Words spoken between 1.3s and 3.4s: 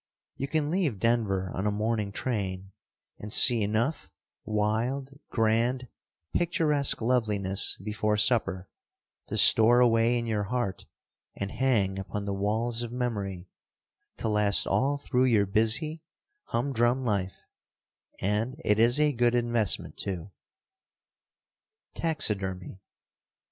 on a morning train and